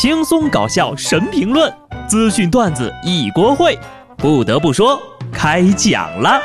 [0.00, 1.74] 轻松搞笑神评论，
[2.06, 3.76] 资讯段子一锅烩。
[4.16, 4.96] 不得不说，
[5.32, 6.40] 开讲了。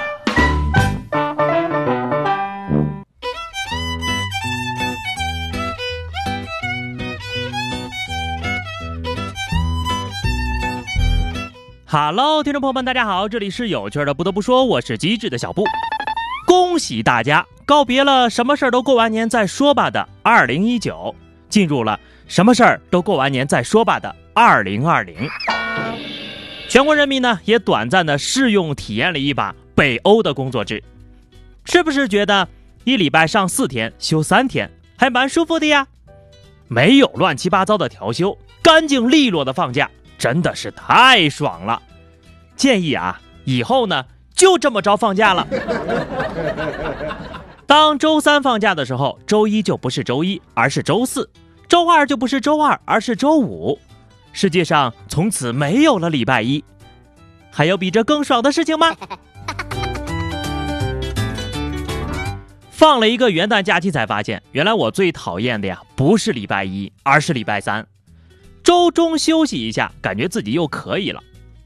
[11.85, 14.15] Hello，听众朋友们，大家好，这里是有趣的。
[14.15, 15.63] 不得不说，我是机智的小布。
[16.47, 21.13] 恭喜大家告别了什么事儿都过完年再说吧的二零一九，
[21.49, 25.29] 进入了什么事儿都过完年再说吧的二零二零。
[26.67, 30.83] 全国人民呢也短暂的试用体验了一把北欧的工作制，
[31.65, 32.47] 是不是觉得
[32.83, 35.87] 一礼拜上四天休三天还蛮舒服的呀？
[36.67, 41.81] 没有乱七八糟的调休，干净利落的放假，真的是太爽了。
[42.55, 44.05] 建议啊，以后呢。
[44.35, 45.47] 就这么着放假了。
[47.67, 51.21] 当周三放假的时候，周一就不是周一，而是周四；
[51.73, 53.79] 周二就不是周二，而是周五。
[54.31, 56.63] 世界上从此没有了礼拜一。
[57.49, 58.95] 还有比这更爽的事情吗？
[62.69, 67.87] 放了一个元旦假期才发现，原来我最讨厌的呀，不是礼拜一，而是礼拜三。
[68.63, 71.19] 周中休息一下，感觉自己又可以了，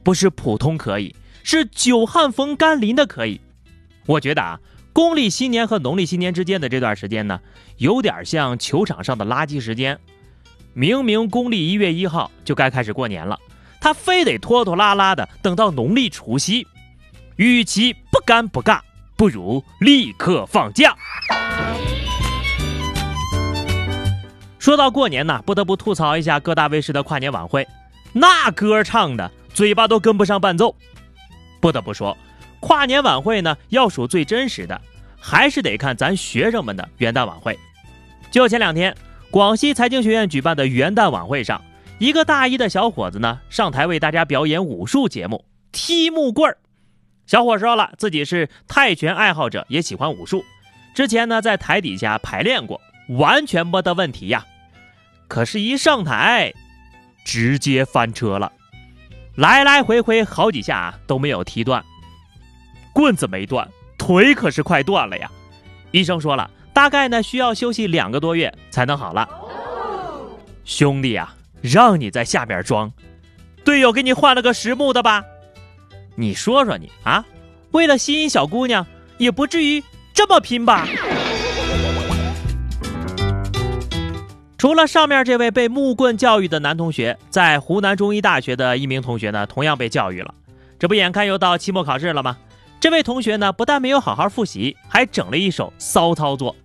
[0.04, 1.14] 不是普通可以。
[1.44, 3.42] 是久旱逢甘霖的可以，
[4.06, 4.58] 我觉得啊，
[4.98, 7.40] 公历新年和农历新年之间的这段时间呢，
[7.78, 10.00] 有点像球场上的垃圾时间。
[10.74, 13.38] 明明公历一月一号就该开始过年了，
[13.80, 16.66] 他非得拖拖拉拉的等到农历除夕。
[17.36, 18.80] 与其不干不尬，
[19.16, 20.96] 不如立刻放假。
[24.58, 27.68] 说到过年呢，不得不吐槽一下各大卫视的跨年晚会，
[28.14, 30.76] 那歌唱的嘴巴都跟不上伴奏。
[31.62, 32.18] 不得不说，
[32.60, 34.82] 跨年晚会呢，要数最真实的，
[35.20, 37.58] 还是得看咱学生们的元旦晚会。
[38.32, 38.96] 就前两天，
[39.32, 41.62] 广西财经学院举办的元旦晚会上，
[42.00, 46.58] 一个大一的小伙子呢，上台为大家表演武术节目——踢木棍儿。
[47.26, 50.44] 小伙说了，自己是泰拳爱好者，也喜欢武术，
[50.96, 54.46] 之前呢在台底下排练过，完全没得问题呀。
[55.28, 56.54] 可是，一上台，
[57.26, 58.52] 直接翻车了。
[59.36, 61.84] 来来回回好几下都没有踢断，
[62.98, 65.30] 棍子没断，腿可是快断了呀！
[65.92, 69.30] 医生说了，大概呢需要休息两个多月才能好了。
[70.66, 71.32] 兄弟呀，
[71.62, 72.92] 让你在下面装，
[73.64, 75.24] 队友给你换了个实木的吧？
[76.16, 77.24] 你说说你啊，
[77.70, 78.84] 为了吸引小姑娘，
[79.20, 80.88] 也不至于这么拼吧？
[84.58, 90.34] 除了上面这位被木棍教育的男同学，在湖南中医大学的一名同学呢，同样被教育了。
[90.80, 92.36] 这不眼看又到期末考试了吗？
[92.88, 96.56] 这位同学呢，不但没有好好复习，还整了一手骚操作。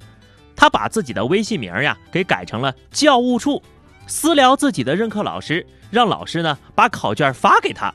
[0.54, 3.60] 他把自己的微信名呀给改成了教务处，
[4.06, 7.92] 私聊自己的任课老师，让老师呢把考卷发给他。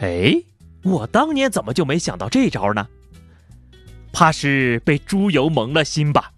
[0.00, 0.34] 哎，
[0.84, 2.86] 我当年怎么就没想到这招呢？
[4.12, 6.32] 怕是被猪油蒙了心吧？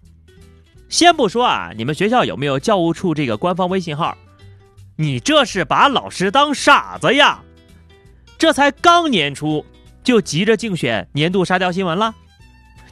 [0.87, 4.17] 先不说啊，你们学校有没有教务处这个官方微信号？
[4.95, 7.43] 你这是把老师当傻子呀？
[8.37, 9.65] 这才刚年初
[10.03, 12.13] 就急着竞选年度沙雕新闻了？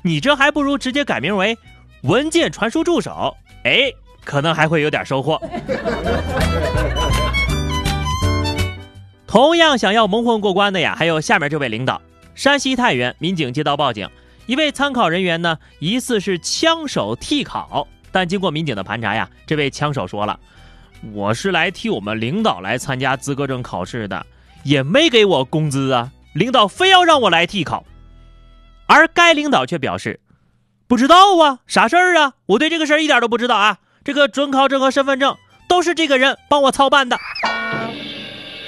[0.01, 1.57] 你这还不如直接改名为
[2.03, 3.91] 文件传输助手，哎，
[4.23, 5.39] 可能还会有点收获。
[9.27, 12.01] 同样想要蒙混过关的呀，还有下面这位领导：
[12.33, 14.09] 山西太原民警接到报警。
[14.47, 20.38] 一位参考人员呢，疑似是枪手替考，但经过民警的盘查呀，这位枪手说了
[21.13, 24.25] ：“我是来替我们领导来参加资格证考试的，
[24.63, 27.86] 也没给我工资啊，领导非要让我来替考。”
[28.88, 30.19] 而该领导却表示
[30.88, 32.34] ：“不知道啊，啥事儿啊？
[32.47, 35.38] 我对这个事儿一点都不知道啊，这个准考证和身份证
[35.69, 37.18] 都是这个人帮我操办的。”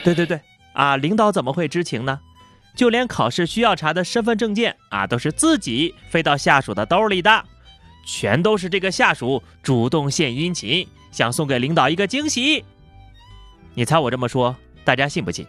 [0.03, 0.39] 对对对，
[0.73, 2.19] 啊，领导怎么会知情呢？
[2.75, 7.45] 就连考试需要查的身份证件啊，都是自己飞到下属的兜里的，
[8.05, 12.65] 全都是这个下属主动献殷勤，想送给领导一个惊喜。
[13.75, 15.45] 你猜我这么说，大家信不信？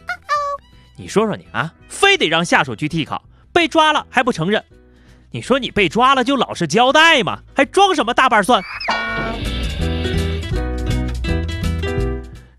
[0.96, 4.62] 你说说你啊，非得让下属去替考，被抓了还不承认？
[5.32, 8.62] 你说你被抓了就老实交代嘛，还装什么大瓣蒜？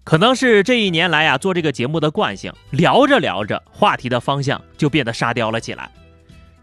[0.04, 5.90] 可能是这一年来呀，做这个节目的惯性，聊着聊着，话题的方向就变得沙雕了起来。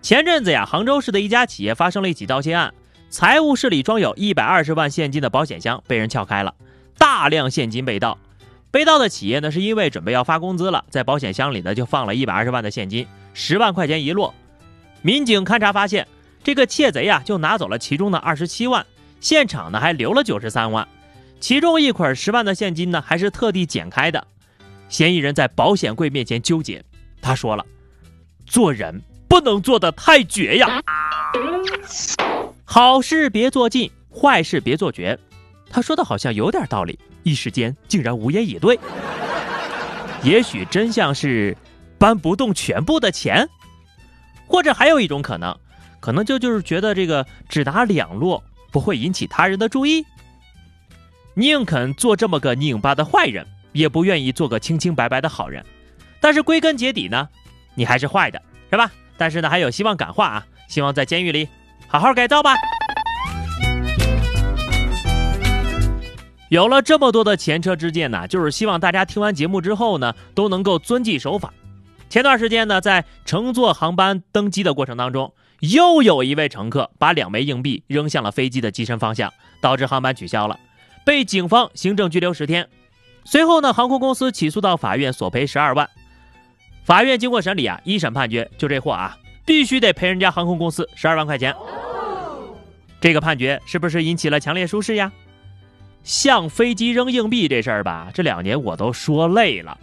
[0.03, 2.75] 前阵子呀，杭州市的一家企业发生了一起盗窃案，
[3.09, 6.55] 财务室里装有一百二十万现金的保险箱被人撬开了，
[6.99, 8.19] 大量现金被盗。
[8.73, 14.35] 被盗的企业呢，是因为准备要发工资了，在保险箱里呢就放了一百二十万的现金，十万块钱一落。
[15.03, 16.09] 民警勘查发现，
[16.43, 18.87] 这个窃贼啊就拿走了其中的二十七万，
[19.21, 20.89] 现场呢还留了九十三万。
[21.39, 24.27] 其中一捆十万的现金呢，还是特地剪开的。
[24.89, 26.83] 嫌疑人在保险柜面前纠结，
[27.21, 27.67] 他说了
[28.47, 30.83] ：“做人不能做的太绝呀，
[32.65, 35.19] 好事别做尽，坏事别做绝。”
[35.73, 38.79] 他说的好像有点道理，一时间竟然无言以对。
[40.23, 41.57] 也许真相是
[41.99, 43.49] 搬不动全部的钱，
[44.47, 45.57] 或者还有一种可能，
[45.99, 50.05] 可能就就是觉得这个只拿两摞不会引起他人的注意。
[51.35, 55.65] 宁肯做这么个拧巴的坏人，也不愿意做个清清白白的好人。
[56.21, 57.29] 但是归根结底呢，
[57.75, 58.41] 你还是坏的，
[58.71, 58.93] 是吧？
[59.17, 61.49] 但是呢，还有希望感化啊，希望在监狱里
[61.89, 62.55] 好好改造吧。
[66.53, 71.51] 有了这么多的前车之鉴呢，就是希望大家听完节目之后呢，都能够遵纪守法。
[72.11, 79.33] 前段时间呢，在乘坐航班登机的过程当中，又有一位乘客把两枚硬币扔向了飞机的机身方向，
[79.63, 80.61] 导致航班取消了。
[81.07, 82.69] 被警方行政拘留十天，
[83.25, 85.89] 随后呢，航空公司起诉到法院索赔十二万。
[86.85, 89.17] 法院经过审理啊，一审判决就这货啊，
[89.47, 91.55] 必须得赔人家航空公司十二万块钱。
[93.01, 95.11] 这个判决是不是引起了强烈舒适呀？
[96.05, 99.79] 向飞机扔硬币这事儿吧，这两年我都说累了。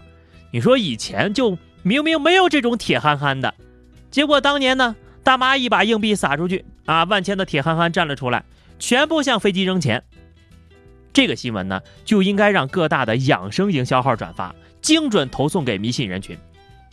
[0.51, 3.54] 你说以前就明明没有这种铁憨憨的，
[4.12, 8.44] 结果当年呢，大妈一把硬币撒出去啊，万千的铁憨憨站了出来，
[8.80, 10.04] 全部向飞机扔钱。
[11.13, 16.38] 这个新闻呢，就应该让各大的养生营销号转发，精准投送给迷信人群。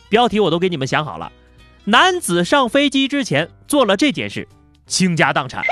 [0.09, 1.31] 标题我都给你们想好了：
[1.85, 4.47] 男子上飞机之前做了这件事，
[4.85, 5.63] 倾家荡产。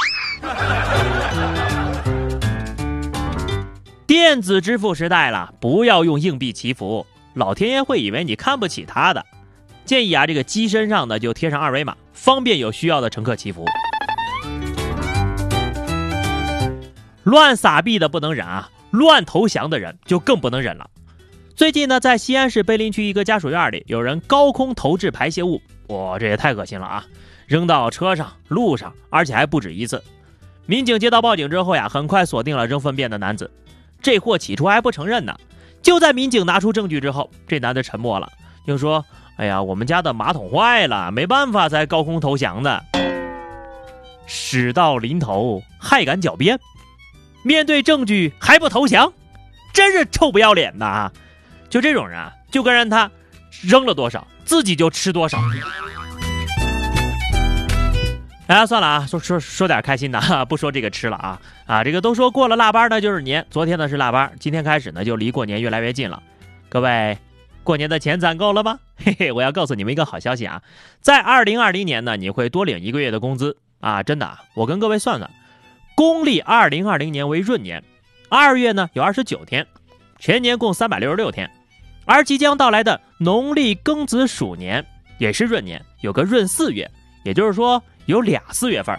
[4.35, 9.25] 电子支付时代了，不要用硬币祈福，老天爷会以为你看不起他的。
[9.85, 13.63] 建议啊，这个机身上呢就贴上二维码，方便有需要的乘客祈福。
[17.23, 20.89] 乱撒币的不能忍啊，乱投降的人就更不能忍了。
[21.55, 27.05] 最近呢，在西安市碑林区一个家属院里，有人高空投掷排泄物，哇，这也太恶心了啊！
[27.47, 30.03] 扔到车上、路上，而且还不止一次。
[30.65, 33.49] 民警接到报警之后呀，很快锁定了扔粪便的男子。
[34.05, 35.35] 这货起初还不承认呢，
[35.81, 38.31] 就在民警拿出证据之后，这男的沉默了，
[38.67, 39.03] 就说
[39.35, 42.85] ：“哎呀，我们家的马桶坏了，没办法才高空投降的。”
[44.27, 46.59] 事到临头还敢狡辩？
[47.41, 49.11] 面对证据还不投降，
[49.73, 51.11] 真是臭不要脸呐！
[51.67, 53.09] 就这种人啊，就该让他
[53.63, 55.39] 扔了多少，自己就吃多少。
[58.47, 61.83] 哎，算了啊，说说说点开心的，不说这个吃了啊啊！
[61.83, 66.21] 这个都说过了腊八呢就是年，昨天呢是腊八，今天开始呢就离过年越来越近了。
[66.69, 67.17] 各位，
[67.63, 68.79] 过年的钱攒够了吗？
[69.03, 70.61] 嘿嘿，我要告诉你们一个好消息啊，
[71.01, 74.03] 在二零二零年呢，你会多领一个月的工资啊！
[74.03, 75.29] 真的，我跟各位算算。
[75.95, 77.83] 公历二零二零年为闰年，
[78.29, 79.65] 二月呢有二十九天，
[80.19, 81.49] 全年共三百六十六天，
[82.05, 84.85] 而即将到来的农历庚子鼠年
[85.17, 86.91] 也是闰年，有个闰四月，
[87.23, 88.97] 也就是说有俩四月份。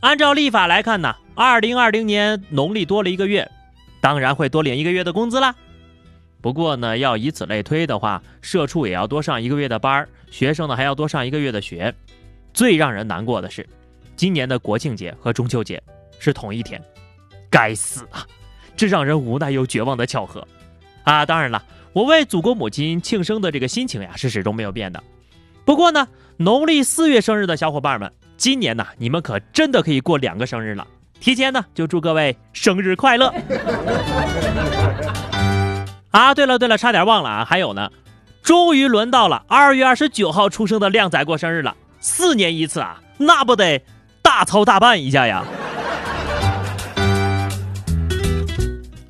[0.00, 3.50] 按照历法来看呢，二零二零年农历多了一个月，
[4.00, 5.54] 当然会多领一个月的工资啦。
[6.40, 11.92] 不过呢，要以此类推的话，社畜也要多上一个月的班儿学生呢还要多上一个月的学。
[12.54, 13.66] 最让人难过的是。
[14.16, 15.80] 今年的国庆节和中秋节
[16.18, 16.82] 是同一天，
[17.48, 18.26] 该死啊！
[18.76, 20.44] 这让人无奈又绝望的巧合
[21.04, 21.24] 啊！
[21.24, 25.00] 当然了，我为祖国母亲庆生的这个心情呀是始终没有变的。
[25.68, 26.08] 不过呢，
[26.38, 30.86] 农历四月生日的小伙伴们，今年呢你们可真的可以过两个生日了。
[31.20, 33.28] 提前呢就祝各位生日快乐！
[36.10, 37.90] 啊，对了对了，差点忘了啊，还有呢，
[38.42, 43.82] 终于轮到了二月二十九号出生的靓仔过生日了，四年一次啊，那不得？
[44.22, 45.44] 大操大办一下呀！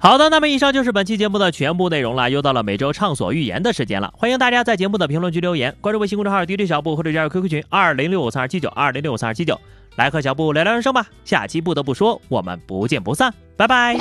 [0.00, 2.30] 好的，那么以上就是本期节目的全部内容了。
[2.30, 9.60] 又到了每周畅所欲言的时间了，欢迎大家在节目的评论区留言，关注微信公众号 DJ 小布或者加入 QQ 群二零六五三二七九二零六五三二七九，
[9.96, 11.06] 来和小布聊聊人生吧。
[11.24, 13.98] 下期不得不说，我们不见不散，拜拜。